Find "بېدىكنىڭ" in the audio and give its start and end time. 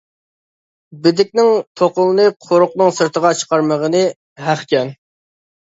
1.03-1.49